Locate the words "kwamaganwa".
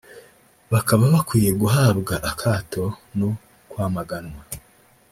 3.69-4.41